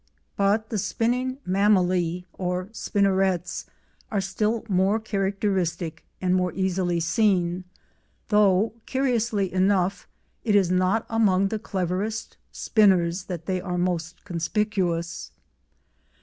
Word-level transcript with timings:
But 0.35 0.69
the 0.71 0.79
spinning 0.79 1.37
mammillae 1.47 2.25
or 2.33 2.69
spinnerets 2.73 3.65
are 4.09 4.19
still 4.19 4.65
more 4.67 4.99
characteristic 4.99 6.03
and 6.19 6.33
more 6.33 6.51
easily 6.53 6.99
seen, 6.99 7.65
though, 8.29 8.73
curiously 8.87 9.53
enough, 9.53 10.07
it 10.43 10.55
is 10.55 10.71
not 10.71 11.05
among 11.07 11.49
the 11.49 11.59
cleverest 11.59 12.37
spinners 12.51 13.25
that 13.25 13.45
they 13.45 13.61
are 13.61 13.77
most 13.77 14.25
conspicuous. 14.25 15.29